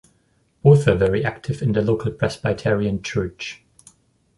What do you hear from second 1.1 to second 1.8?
active in